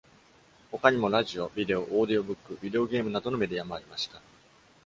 [0.71, 4.19] 他にもラジオ、ビデオ、オーディオブック、ビデオゲームなどのメディアもありました。